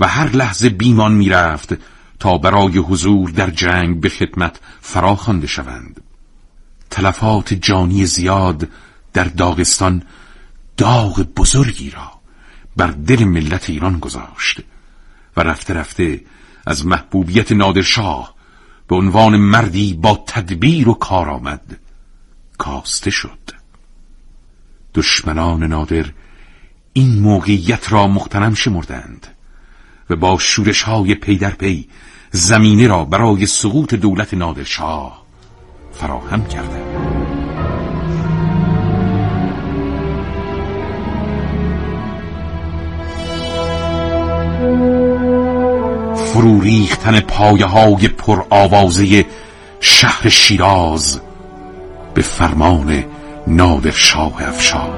و 0.00 0.08
هر 0.08 0.28
لحظه 0.28 0.68
بیمان 0.68 1.12
می‌رفت 1.12 1.74
تا 2.20 2.38
برای 2.38 2.78
حضور 2.78 3.30
در 3.30 3.50
جنگ 3.50 4.00
به 4.00 4.08
خدمت 4.08 4.60
فراخوانده 4.80 5.46
شوند. 5.46 6.00
تلفات 6.90 7.54
جانی 7.54 8.06
زیاد 8.06 8.68
در 9.12 9.24
داغستان 9.24 10.02
داغ 10.76 11.20
بزرگی 11.36 11.90
را 11.90 12.10
بر 12.76 12.86
دل 12.86 13.24
ملت 13.24 13.70
ایران 13.70 13.98
گذاشت 13.98 14.60
و 15.36 15.40
رفته 15.40 15.74
رفته 15.74 16.20
از 16.66 16.86
محبوبیت 16.86 17.52
نادرشاه 17.52 18.34
به 18.88 18.96
عنوان 18.96 19.36
مردی 19.36 19.94
با 19.94 20.24
تدبیر 20.26 20.88
و 20.88 20.94
کارآمد 20.94 21.78
کاسته 22.58 23.10
شد. 23.10 23.63
دشمنان 24.94 25.64
نادر 25.64 26.06
این 26.92 27.18
موقعیت 27.18 27.92
را 27.92 28.06
مختنم 28.06 28.54
شمردند 28.54 29.26
و 30.10 30.16
با 30.16 30.38
شورش 30.38 30.82
های 30.82 31.14
پی 31.14 31.36
در 31.36 31.50
پی 31.50 31.88
زمینه 32.30 32.86
را 32.86 33.04
برای 33.04 33.46
سقوط 33.46 33.94
دولت 33.94 34.34
نادرشاه 34.34 35.24
فراهم 35.92 36.46
کردند. 36.46 37.14
فرو 46.16 46.60
ریختن 46.60 47.20
پایه 47.20 47.66
های 47.66 48.08
پر 48.08 48.44
آوازه 48.50 49.26
شهر 49.80 50.28
شیراز 50.28 51.20
به 52.14 52.22
فرمان 52.22 53.04
نادر 53.46 53.90
شاه 53.90 54.48
افشار. 54.48 54.90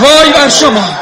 وای 0.00 0.32
بر 0.32 0.48
شما. 0.48 1.01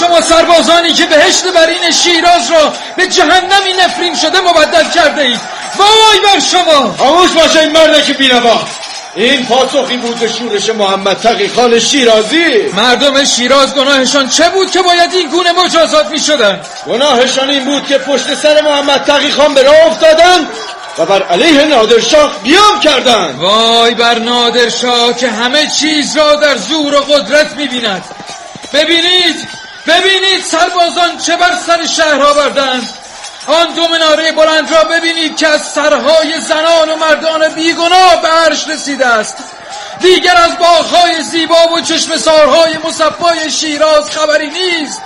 شما 0.00 0.20
سربازانی 0.20 0.92
که 0.92 1.06
بهشت 1.06 1.44
برین 1.44 1.90
شیراز 1.90 2.50
را 2.50 2.72
به 2.96 3.06
جهنمی 3.06 3.72
نفرین 3.84 4.14
شده 4.14 4.40
مبدل 4.40 4.90
کرده 4.90 5.22
اید. 5.22 5.40
وای 5.76 6.20
بر 6.24 6.38
شما. 6.40 6.94
خاموش 6.98 7.30
باشه 7.30 7.60
این 7.60 7.72
مرد 7.72 8.04
که 8.04 8.12
بینوا 8.12 8.60
این 9.14 9.46
پاسخی 9.46 9.96
بود 9.96 10.18
به 10.18 10.28
شورش 10.28 10.70
محمد 10.70 11.20
تقی 11.20 11.48
خان 11.48 11.78
شیرازی. 11.78 12.68
مردم 12.76 13.24
شیراز 13.24 13.74
گناهشان 13.74 14.28
چه 14.28 14.48
بود 14.48 14.70
که 14.70 14.82
باید 14.82 15.12
این 15.12 15.28
گونه 15.28 15.52
مجازات 15.52 16.06
می 16.10 16.18
شدن؟ 16.18 16.60
گناهشان 16.86 17.50
این 17.50 17.64
بود 17.64 17.86
که 17.86 17.98
پشت 17.98 18.34
سر 18.34 18.60
محمد 18.60 19.04
تقی 19.04 19.30
خان 19.30 19.54
به 19.54 19.62
راه 19.62 19.86
افتادن 19.86 20.48
و 20.98 21.06
بر 21.06 21.22
علیه 21.22 21.64
نادرشاه 21.64 22.32
بیام 22.42 22.80
کردند. 22.82 23.38
وای 23.38 23.94
بر 23.94 24.18
نادرشاه 24.18 25.16
که 25.16 25.30
همه 25.30 25.66
چیز 25.66 26.16
را 26.16 26.36
در 26.36 26.56
زور 26.56 26.94
و 26.94 27.00
قدرت 27.00 27.52
می‌بیند. 27.56 28.04
ببینید 28.72 29.48
ببینید 29.88 30.44
سربازان 30.44 31.18
چه 31.18 31.36
بر 31.36 31.52
سر 31.66 31.86
شهر 31.86 32.22
آوردند. 32.22 32.88
آن 33.46 33.72
دو 33.72 33.88
مناره 33.88 34.32
بلند 34.32 34.72
را 34.72 34.84
ببینید 34.84 35.36
که 35.36 35.48
از 35.48 35.62
سرهای 35.62 36.40
زنان 36.40 36.90
و 36.90 36.96
مردان 36.96 37.48
بیگناه 37.48 38.22
به 38.22 38.28
عرش 38.28 38.68
رسیده 38.68 39.06
است. 39.06 39.36
دیگر 40.00 40.36
از 40.36 40.58
باغهای 40.58 41.22
زیبا 41.22 41.68
و 41.72 41.80
چشم 41.80 42.16
سارهای 42.16 42.78
مصفای 42.84 43.50
شیراز 43.50 44.10
خبری 44.10 44.50
نیست. 44.50 45.02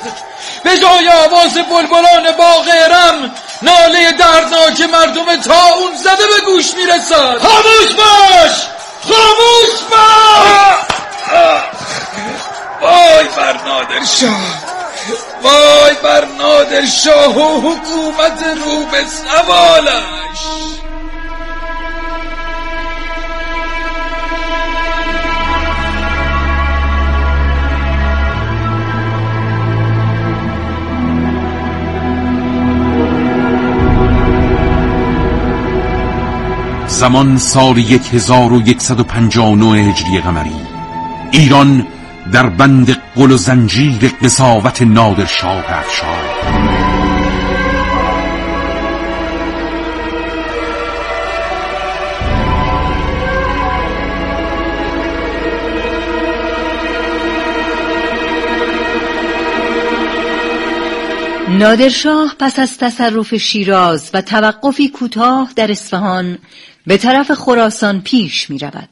به 0.65 0.79
جای 0.79 1.09
آواز 1.09 1.55
بلبلان 1.55 2.31
باغ 2.39 2.69
ارم 2.75 3.35
ناله 3.63 4.13
دردناک 4.13 4.81
مردم 4.81 5.37
تا 5.37 5.75
اون 5.75 5.97
زده 5.97 6.27
به 6.27 6.45
گوش 6.47 6.75
می‌رسد. 6.75 7.39
خاموش 7.39 7.93
باش! 7.97 8.53
خاموش 9.03 9.81
باش! 9.91 10.83
وای 12.83 13.29
بر 13.37 13.53
نادر 13.65 14.05
شاه! 14.05 14.72
وای 15.43 15.95
بر 16.03 16.25
نادر 16.39 16.87
شاه 16.87 17.37
و 17.39 17.61
حکومت 17.61 18.43
رو 18.43 18.87
به 18.87 19.05
سوالش. 19.07 20.23
زمان 36.87 37.37
سال 37.37 37.79
یک 37.79 38.15
هزار 38.15 38.53
و 38.53 38.69
یکصد 38.69 39.01
و 39.01 39.05
پنجاه 39.05 39.53
هجری 39.63 40.21
قمری 40.21 40.57
ایران 41.31 41.87
در 42.33 42.49
بند 42.49 42.91
قل 43.15 43.31
و 43.31 43.37
زنجیر 43.37 44.13
قصاوت 44.23 44.83
نادر 44.83 45.27
شاه 45.27 45.65
افشار 45.69 46.53
نادرشاه 61.59 62.35
پس 62.39 62.59
از 62.59 62.79
تصرف 62.79 63.35
شیراز 63.35 64.11
و 64.15 64.23
توقفی 64.23 64.89
کوتاه 64.89 65.53
در 65.57 65.71
اصفهان 65.71 66.39
به 66.87 66.97
طرف 66.97 67.33
خراسان 67.33 68.01
پیش 68.01 68.51
می 68.51 68.59
رود. 68.59 68.92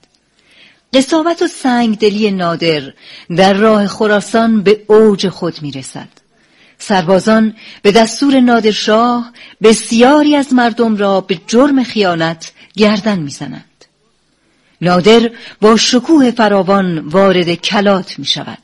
قصاوت 0.92 1.42
و 1.42 1.46
سنگدلی 1.46 2.30
نادر 2.30 2.92
در 3.36 3.52
راه 3.52 3.86
خراسان 3.86 4.62
به 4.62 4.84
اوج 4.86 5.28
خود 5.28 5.62
می 5.62 5.70
رسد. 5.70 6.08
سربازان 6.78 7.54
به 7.82 7.92
دستور 7.92 8.40
نادرشاه 8.40 9.32
بسیاری 9.62 10.36
از 10.36 10.52
مردم 10.52 10.96
را 10.96 11.20
به 11.20 11.40
جرم 11.46 11.84
خیانت 11.84 12.52
گردن 12.76 13.18
می‌زنند. 13.18 13.64
نادر 14.80 15.30
با 15.60 15.76
شکوه 15.76 16.30
فراوان 16.30 16.98
وارد 16.98 17.54
کلات 17.54 18.18
می 18.18 18.24
شود. 18.24 18.58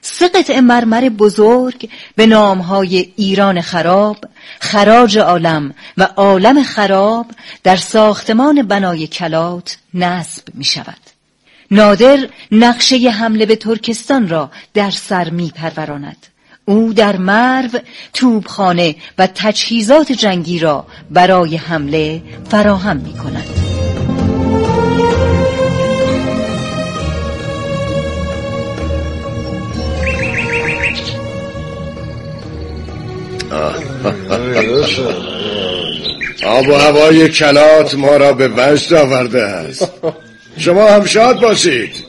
سه 0.00 0.28
قطع 0.28 0.60
مرمر 0.60 1.08
بزرگ 1.08 1.90
به 2.16 2.26
نامهای 2.26 3.12
ایران 3.16 3.60
خراب، 3.60 4.24
خراج 4.60 5.18
عالم 5.18 5.74
و 5.96 6.02
عالم 6.02 6.62
خراب 6.62 7.26
در 7.62 7.76
ساختمان 7.76 8.62
بنای 8.62 9.06
کلات 9.06 9.76
نصب 9.94 10.42
می 10.54 10.64
شود. 10.64 11.13
نادر 11.70 12.28
نقشه 12.52 12.96
حمله 12.96 13.46
به 13.46 13.56
ترکستان 13.56 14.28
را 14.28 14.50
در 14.74 14.90
سر 14.90 15.30
می 15.30 15.52
پروراند. 15.54 16.26
او 16.64 16.92
در 16.92 17.16
مرو 17.16 17.68
توبخانه 18.12 18.96
و 19.18 19.28
تجهیزات 19.34 20.12
جنگی 20.12 20.58
را 20.58 20.86
برای 21.10 21.56
حمله 21.56 22.22
فراهم 22.50 22.96
می 22.96 23.12
کند. 23.12 23.74
آب 36.46 36.68
و 36.68 36.74
هوای 36.74 37.28
کلات 37.28 37.94
ما 37.94 38.16
را 38.16 38.32
به 38.32 38.48
وجد 38.48 38.94
آورده 38.94 39.42
است 39.42 39.92
شما 40.58 40.88
هم 40.88 41.04
شاد 41.04 41.40
باشید. 41.40 42.04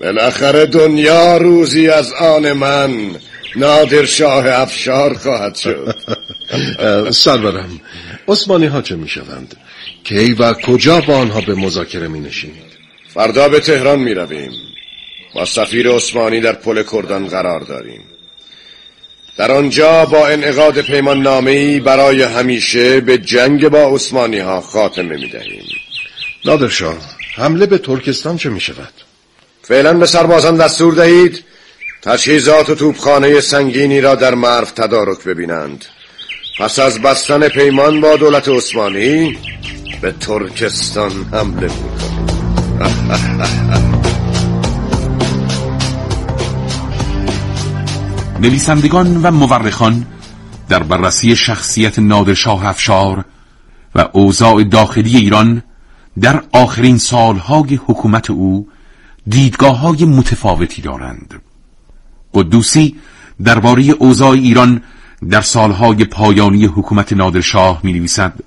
بالاخره 0.00 0.66
دنیا 0.66 1.36
روزی 1.36 1.88
از 1.88 2.12
آن 2.12 2.52
من 2.52 3.10
نادر 3.56 4.04
شاه 4.04 4.60
افشار 4.60 5.14
خواهد 5.14 5.54
شد. 5.54 5.96
سرورم 7.10 7.80
عثمانی 8.28 8.66
ها 8.66 8.82
چه 8.82 8.96
می 8.96 9.08
شوند 9.08 9.56
کی 10.04 10.32
و 10.32 10.52
کجا 10.52 11.00
با 11.00 11.16
آنها 11.16 11.40
به 11.40 11.54
مذاکره 11.54 12.08
می 12.08 12.20
نشینید 12.20 12.72
فردا 13.14 13.48
به 13.48 13.60
تهران 13.60 13.98
می 13.98 14.14
رویم 14.14 14.52
با 15.34 15.44
سفیر 15.44 15.88
عثمانی 15.88 16.40
در 16.40 16.52
پل 16.52 16.82
کردان 16.82 17.26
قرار 17.26 17.60
داریم. 17.60 18.00
در 19.36 19.52
آنجا 19.52 20.04
با 20.04 20.26
انعقاد 20.28 20.80
پیمان 20.80 21.22
نامه‌ای 21.22 21.80
برای 21.80 22.22
همیشه 22.22 23.00
به 23.00 23.18
جنگ 23.18 23.68
با 23.68 23.94
عثمانی 23.94 24.38
ها 24.38 24.60
خاتمه 24.60 25.16
می 25.16 25.28
دهیم 25.28 25.64
نادرشاه 26.44 26.96
حمله 27.34 27.66
به 27.66 27.78
ترکستان 27.78 28.36
چه 28.36 28.50
می 28.50 28.60
شود؟ 28.60 28.92
فعلا 29.62 29.94
به 29.94 30.06
سربازان 30.06 30.56
دستور 30.56 30.94
دهید 30.94 31.44
تجهیزات 32.02 32.70
و 32.70 32.74
توپخانه 32.74 33.40
سنگینی 33.40 34.00
را 34.00 34.14
در 34.14 34.34
مرو 34.34 34.64
تدارک 34.64 35.24
ببینند 35.24 35.84
پس 36.58 36.78
از 36.78 37.02
بستن 37.02 37.48
پیمان 37.48 38.00
با 38.00 38.16
دولت 38.16 38.48
عثمانی 38.48 39.38
به 40.02 40.12
ترکستان 40.12 41.10
حمله 41.32 41.62
می‌کنیم 41.62 42.22
نویسندگان 48.40 49.22
و 49.22 49.30
مورخان 49.30 50.06
در 50.68 50.82
بررسی 50.82 51.36
شخصیت 51.36 51.98
نادرشاه 51.98 52.66
افشار 52.66 53.24
و 53.94 54.08
اوضاع 54.12 54.64
داخلی 54.64 55.16
ایران 55.16 55.62
در 56.20 56.42
آخرین 56.52 56.98
سالهای 56.98 57.74
حکومت 57.86 58.30
او 58.30 58.68
دیدگاه 59.28 59.78
های 59.78 60.04
متفاوتی 60.04 60.82
دارند 60.82 61.42
قدوسی 62.34 62.96
درباره 63.44 63.82
اوضاع 63.82 64.30
ایران 64.30 64.82
در 65.30 65.40
سالهای 65.40 66.04
پایانی 66.04 66.64
حکومت 66.64 67.12
نادرشاه 67.12 67.80
می 67.82 67.92
نویسد 67.92 68.40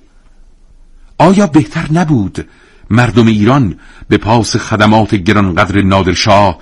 آیا 1.18 1.46
بهتر 1.46 1.92
نبود 1.92 2.48
مردم 2.90 3.26
ایران 3.26 3.78
به 4.08 4.18
پاس 4.18 4.56
خدمات 4.56 5.14
گرانقدر 5.14 5.82
نادرشاه 5.82 6.58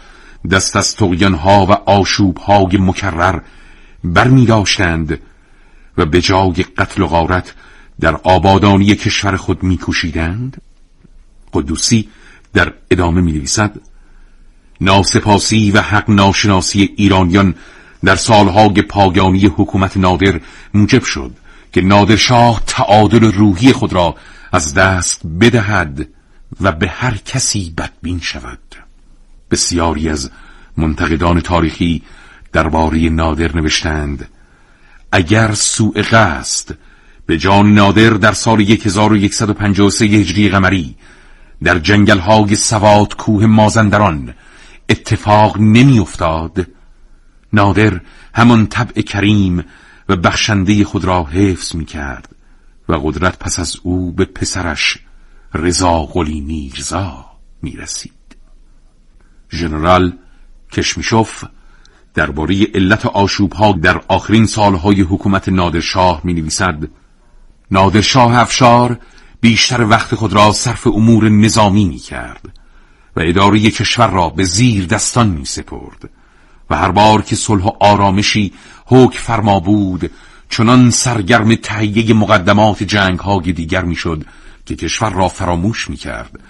دست 0.51 0.77
از 0.77 0.97
ها 1.23 1.67
و 1.67 1.73
آشوبهای 1.73 2.79
مکرر 2.81 3.41
برمی 4.05 4.47
داشتند 4.47 5.19
و 5.99 6.07
به 6.07 6.21
جای 6.21 6.53
قتل 6.79 7.03
و 7.03 7.07
غارت 7.07 7.55
در 8.01 8.17
آبادانی 8.17 8.95
کشور 8.95 9.37
خود 9.37 9.63
می 9.63 9.79
کشیدند؟ 9.83 10.63
قدوسی 11.55 12.09
در 12.53 12.73
ادامه 12.91 13.21
می 13.21 13.33
نویسد 13.33 13.77
ناسپاسی 14.81 15.71
و 15.71 15.81
حق 15.81 16.11
ناشناسی 16.11 16.91
ایرانیان 16.97 17.55
در 18.05 18.17
سالهای 18.17 18.83
پایانی 18.83 19.47
حکومت 19.47 19.97
نادر 19.97 20.41
موجب 20.75 21.05
شد 21.05 21.31
که 21.73 21.81
نادرشاه 21.81 22.63
تعادل 22.67 23.33
روحی 23.33 23.73
خود 23.73 23.93
را 23.93 24.15
از 24.53 24.75
دست 24.75 25.21
بدهد 25.41 26.09
و 26.61 26.73
به 26.73 26.89
هر 26.89 27.17
کسی 27.17 27.75
بدبین 27.79 28.21
شود. 28.21 28.59
بسیاری 29.51 30.09
از 30.09 30.31
منتقدان 30.77 31.41
تاریخی 31.41 32.03
درباره 32.53 32.99
نادر 33.09 33.57
نوشتند 33.57 34.29
اگر 35.13 35.55
سوء 35.55 36.03
قصد 36.03 36.77
به 37.27 37.39
جان 37.39 37.75
نادر 37.75 38.11
در 38.11 38.33
سال 38.33 38.61
1153 38.61 40.05
هجری 40.05 40.49
قمری 40.49 40.95
در 41.63 41.79
جنگل 41.79 42.19
های 42.19 42.55
سواد 42.55 43.17
کوه 43.17 43.47
مازندران 43.47 44.35
اتفاق 44.89 45.59
نمی 45.59 45.99
افتاد 45.99 46.67
نادر 47.53 48.01
همان 48.35 48.67
طبع 48.67 49.03
کریم 49.03 49.65
و 50.09 50.17
بخشنده 50.17 50.85
خود 50.85 51.05
را 51.05 51.25
حفظ 51.25 51.75
می 51.75 51.85
کرد 51.85 52.37
و 52.89 52.95
قدرت 52.95 53.39
پس 53.39 53.59
از 53.59 53.77
او 53.83 54.13
به 54.13 54.25
پسرش 54.25 54.99
رضا 55.55 56.03
قلی 56.03 56.41
میرزا 56.41 57.27
می 57.63 57.73
رسید 57.73 58.13
ژنرال 59.51 60.13
کشمیشوف 60.73 61.45
درباره 62.15 62.67
علت 62.75 63.07
ها 63.57 63.73
در 63.73 64.01
آخرین 64.09 64.47
سالهای 64.47 65.01
حکومت 65.01 65.49
نادرشاه 65.49 66.21
می 66.25 66.35
نویسد 66.35 66.89
نادرشاه 67.71 68.39
افشار 68.39 68.99
بیشتر 69.45 69.85
وقت 69.85 70.15
خود 70.15 70.33
را 70.33 70.53
صرف 70.53 70.87
امور 70.87 71.29
نظامی 71.29 71.85
می 71.85 71.99
کرد 71.99 72.41
و 73.17 73.21
اداره 73.21 73.71
کشور 73.71 74.11
را 74.11 74.29
به 74.29 74.45
زیر 74.45 74.87
دستان 74.87 75.29
می 75.29 75.45
سپرد 75.45 76.11
و 76.71 76.77
هر 76.77 76.91
بار 76.91 77.23
که 77.23 77.37
صلح 77.37 77.65
و 77.65 77.71
آرامشی 77.81 78.53
حکم 78.87 79.19
فرما 79.19 79.61
بود 79.61 80.11
چنان 80.51 80.91
سرگرم 80.91 81.55
تهیه 81.55 82.15
مقدمات 82.15 82.83
جنگ 82.83 83.19
های 83.19 83.53
دیگر 83.53 83.85
می‌شد 83.85 84.25
که 84.67 84.77
کشور 84.77 85.13
را 85.13 85.29
فراموش 85.29 85.91
می 85.91 85.97
کرد 85.97 86.41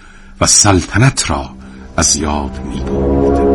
و 0.41 0.45
سلطنت 0.45 1.29
را 1.29 1.49
از 1.97 2.15
یاد 2.15 2.59
می 2.63 2.81
بود. 2.81 3.54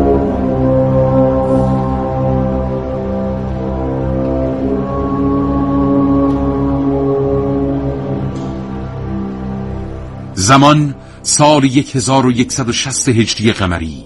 زمان 10.51 10.95
سال 11.23 11.65
1160 11.65 13.09
هجری 13.09 13.51
قمری 13.51 14.03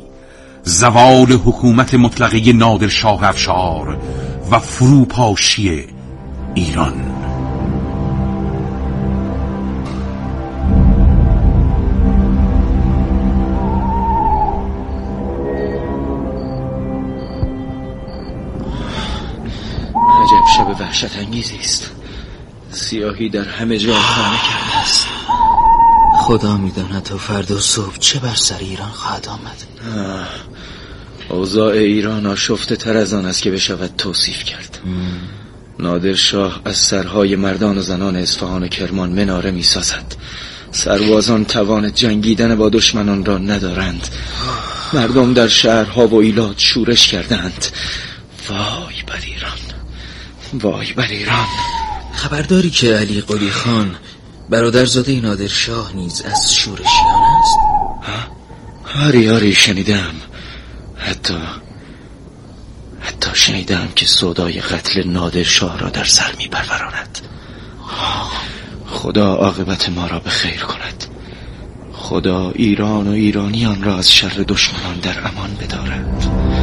زوال 0.63 1.31
حکومت 1.31 1.93
مطلقه 1.93 2.53
نادر 2.53 2.87
شاه 2.87 3.23
افشار 3.23 3.97
و 4.51 4.59
فروپاشی 4.59 5.83
ایران. 6.55 6.93
عجب 19.93 20.45
شب 20.57 20.81
وحشت 20.81 21.17
انگیزی 21.17 21.57
است. 21.59 21.91
سیاهی 22.71 23.29
در 23.29 23.43
همه 23.43 23.77
جا 23.77 23.93
خانه 23.93 24.35
است 24.35 24.64
خدا 26.25 26.57
می‌داند 26.57 27.03
تا 27.03 27.17
فردا 27.17 27.59
صبح 27.59 27.97
چه 27.99 28.19
بر 28.19 28.35
سر 28.35 28.57
ایران 28.59 28.89
خواهد 28.89 29.27
آمد. 29.27 29.63
اوضاع 31.29 31.73
ایران 31.73 32.25
آشفته 32.25 32.75
تر 32.75 32.97
از 32.97 33.13
آن 33.13 33.25
است 33.25 33.41
که 33.41 33.51
بشود 33.51 33.91
توصیف 33.97 34.43
کرد. 34.43 34.79
نادر 35.79 36.13
شاه 36.13 36.61
از 36.65 36.77
سرهای 36.77 37.35
مردان 37.35 37.77
و 37.77 37.81
زنان 37.81 38.15
اصفهان 38.15 38.67
کرمان 38.67 39.09
مناره 39.09 39.51
می 39.51 39.63
سازد 39.63 40.15
سربازان 40.71 41.45
توان 41.45 41.93
جنگیدن 41.93 42.55
با 42.55 42.69
دشمنان 42.69 43.25
را 43.25 43.37
ندارند. 43.37 44.07
مردم 44.93 45.33
در 45.33 45.47
شهرها 45.47 46.07
و 46.07 46.15
ایلات 46.15 46.59
شورش 46.59 47.07
کردند 47.07 47.65
وای 48.49 48.95
بر 49.07 49.19
ایران. 49.25 49.59
وای 50.53 50.93
بر 50.93 51.07
ایران. 51.07 51.47
خبرداری 52.13 52.69
که 52.69 52.95
علی 52.95 53.21
قلی 53.21 53.49
خان 53.49 53.95
برادرزاده 54.49 55.21
نادر 55.21 55.47
شاه 55.47 55.95
نیز 55.95 56.21
از 56.21 56.53
شورشیان 56.55 57.23
است؟ 57.39 57.57
آری 59.05 59.29
آری 59.29 59.53
شنیدم. 59.53 60.13
حتی 60.97 61.37
حتی 62.99 63.29
شنیدم 63.33 63.87
که 63.95 64.05
صدای 64.05 64.61
قتل 64.61 65.07
نادر 65.07 65.43
شاه 65.43 65.79
را 65.79 65.89
در 65.89 66.03
سر 66.03 66.31
می 66.37 66.47
پروراند 66.47 67.19
خدا 68.87 69.33
عاقبت 69.33 69.89
ما 69.89 70.07
را 70.07 70.19
به 70.19 70.29
خیر 70.29 70.63
کند. 70.63 71.05
خدا 71.93 72.51
ایران 72.51 73.07
و 73.07 73.11
ایرانیان 73.11 73.83
را 73.83 73.97
از 73.97 74.11
شر 74.11 74.45
دشمنان 74.47 74.99
در 74.99 75.27
امان 75.27 75.55
بدارد. 75.61 76.54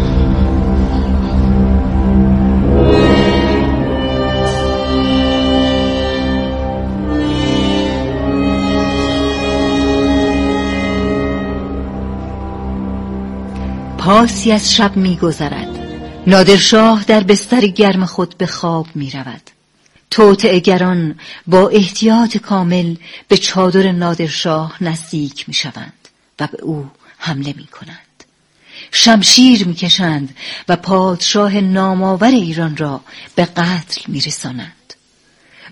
پاسی 14.05 14.53
از 14.53 14.75
شب 14.75 14.97
میگذرد. 14.97 15.79
نادرشاه 16.27 17.05
در 17.05 17.23
بستر 17.23 17.67
گرم 17.67 18.07
خود 18.07 18.39
به 18.39 18.47
خواب 18.47 18.87
می 18.95 19.11
رود 19.11 19.51
توتعگران 20.11 21.21
با 21.47 21.69
احتیاط 21.69 22.37
کامل 22.37 22.95
به 23.29 23.37
چادر 23.37 23.93
نادرشاه 23.93 24.77
نزدیک 24.81 25.49
می 25.49 25.55
شوند 25.55 26.09
و 26.41 26.47
به 26.47 26.63
او 26.63 26.91
حمله 27.19 27.55
می 27.57 27.67
کنند 27.67 28.25
شمشیر 28.93 29.67
می 29.67 29.75
کشند 29.75 30.37
و 30.69 30.77
پادشاه 30.77 31.61
نامآور 31.61 32.31
ایران 32.31 32.77
را 32.77 33.01
به 33.35 33.45
قتل 33.45 34.01
می 34.09 34.21
رسانند 34.21 34.95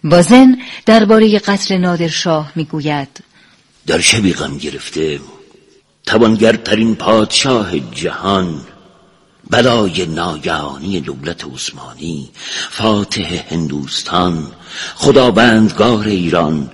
بازن 0.04 0.58
درباره 0.86 1.38
قتل 1.38 1.76
نادرشاه 1.76 2.52
می 2.54 2.64
گوید 2.64 3.24
در 3.86 4.00
شبی 4.00 4.32
غم 4.32 4.58
گرفته؟ 4.58 5.20
توانگرترین 6.06 6.96
پادشاه 6.96 7.78
جهان 7.78 8.60
بلای 9.50 10.06
ناگهانی 10.06 11.00
دولت 11.00 11.44
عثمانی 11.44 12.30
فاتح 12.70 13.42
هندوستان 13.50 14.52
خداوندگار 14.94 16.06
ایران 16.06 16.70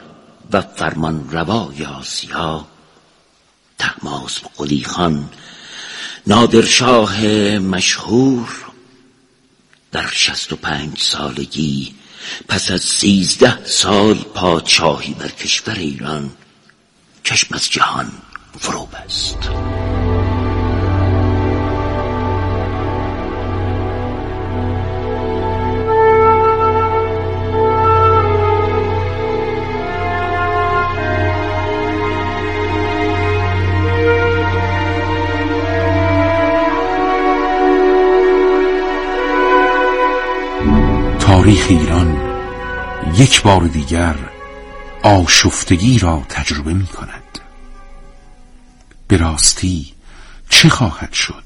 و 0.53 0.61
فرمان 0.61 1.31
روای 1.31 1.85
آسیا 1.85 2.67
تحماس 3.79 4.39
قلی 4.57 4.85
خان 4.85 5.29
نادرشاه 6.27 7.27
مشهور 7.59 8.49
در 9.93 10.07
شست 10.07 10.53
و 10.53 10.57
پنج 10.57 11.01
سالگی 11.01 11.95
پس 12.49 12.71
از 12.71 12.81
سیزده 12.83 13.65
سال 13.65 14.15
پادشاهی 14.15 15.15
بر 15.15 15.29
کشور 15.29 15.75
ایران 15.75 16.31
چشم 17.25 17.55
از 17.55 17.71
جهان. 17.71 18.13
فرو 18.59 18.87
بست 18.87 19.51
تاریخ 41.19 41.67
ایران 41.69 42.17
یک 43.17 43.43
بار 43.43 43.63
دیگر 43.63 44.15
آشفتگی 45.03 45.99
را 45.99 46.23
تجربه 46.29 46.75
می 46.75 46.87
کند 46.87 47.39
به 49.09 49.17
راستی 49.17 49.95
چه 50.49 50.69
خواهد 50.69 51.13
شد؟ 51.13 51.45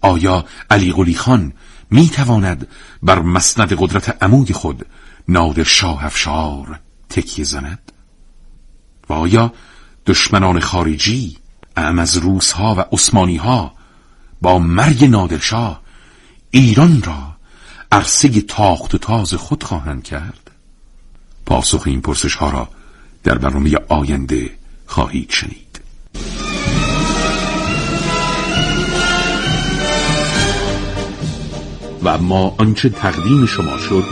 آیا 0.00 0.44
علی 0.70 0.92
قلی 0.92 1.14
خان 1.14 1.52
می 1.90 2.08
تواند 2.08 2.68
بر 3.02 3.18
مسند 3.18 3.72
قدرت 3.78 4.22
عمود 4.22 4.52
خود 4.52 4.86
نادر 5.28 5.64
شاه 5.64 6.04
افشار 6.04 6.80
تکیه 7.08 7.44
زند؟ 7.44 7.92
و 9.08 9.12
آیا 9.12 9.52
دشمنان 10.06 10.60
خارجی 10.60 11.36
اعم 11.76 11.98
از 11.98 12.16
روس 12.16 12.52
ها 12.52 12.74
و 12.74 12.84
عثمانی 12.92 13.36
ها 13.36 13.74
با 14.42 14.58
مرگ 14.58 15.04
نادرشاه 15.04 15.82
ایران 16.50 17.02
را 17.02 17.36
عرصه 17.92 18.40
تاخت 18.40 18.94
و 18.94 18.98
تاز 18.98 19.34
خود 19.34 19.62
خواهند 19.62 20.04
کرد؟ 20.04 20.50
پاسخ 21.46 21.82
این 21.86 22.00
پرسش 22.00 22.34
ها 22.34 22.50
را 22.50 22.68
در 23.24 23.38
برنامه 23.38 23.76
آینده 23.88 24.50
خواهید 24.86 25.30
شنید. 25.30 25.67
و 32.04 32.18
ما 32.18 32.54
آنچه 32.58 32.88
تقدیم 32.88 33.46
شما 33.46 33.78
شد 33.78 34.04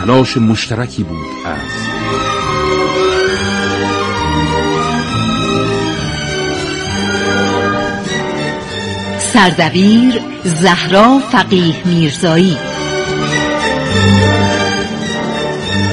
تلاش 0.00 0.36
مشترکی 0.36 1.02
بود 1.02 1.26
از 1.46 1.86
سردبیر 9.18 10.20
زهرا 10.44 11.18
فقیه 11.32 11.74
میرزایی. 11.84 12.56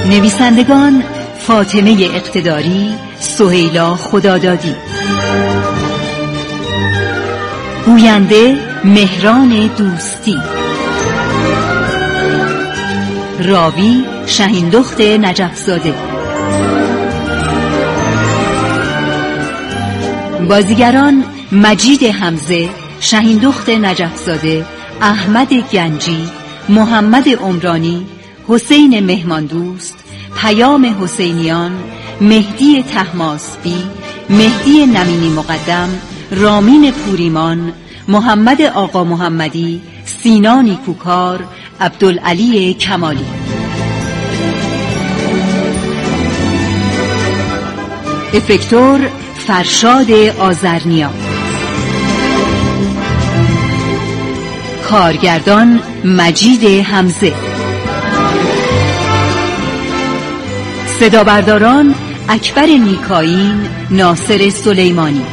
نویسندگان 0.06 1.04
فاطمه 1.38 2.10
اقتداری 2.14 2.94
سهیلا 3.18 3.94
خدادادی. 3.94 4.74
گوینده 7.86 8.56
مهران 8.84 9.70
دوستی. 9.78 10.38
راوی 13.38 14.04
شهیندخت 14.26 15.00
نجفزاده. 15.00 15.94
بازیگران 20.48 21.24
مجید 21.52 22.02
حمزه 22.02 22.68
شهیندخت 23.00 23.70
نجفزاده 23.70 24.66
احمد 25.00 25.52
گنجی 25.52 26.28
محمد 26.68 27.28
عمرانی 27.28 28.06
حسین 28.48 29.00
مهماندوست 29.00 30.04
پیام 30.40 30.96
حسینیان 31.02 31.72
مهدی 32.20 32.82
تحماسبی 32.82 33.76
مهدی 34.30 34.86
نمینی 34.86 35.28
مقدم 35.28 35.88
رامین 36.30 36.92
پوریمان 36.92 37.72
محمد 38.08 38.62
آقا 38.62 39.04
محمدی 39.04 39.80
سینانی 40.04 40.78
کوکار 40.86 41.44
عبدالعلی 41.80 42.74
کمالی. 42.74 43.24
افکتور 48.34 49.00
فرشاد 49.46 50.10
آزرنیا 50.38 51.10
کارگردان 54.90 55.80
مجید 56.04 56.64
حمزه. 56.64 57.32
صدا 61.00 61.24
برداران 61.24 61.94
اکبر 62.28 62.66
نیکاین 62.66 63.68
ناصر 63.90 64.50
سلیمانی. 64.50 65.24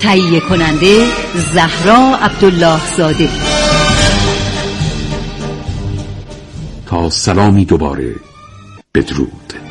تهیه 0.00 0.40
کننده 0.40 1.04
زهرا 1.54 2.16
عبدالله 2.22 2.80
زاده 2.96 3.28
تا 6.86 7.10
سلامی 7.10 7.64
دوباره 7.64 8.14
بدرود. 8.94 9.65